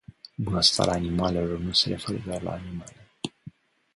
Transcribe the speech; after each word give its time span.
Bunăstarea 0.35 0.93
animalelor 0.93 1.59
nu 1.59 1.71
se 1.73 1.89
referă 1.89 2.17
doar 2.25 2.41
la 2.41 2.51
animale. 2.51 3.11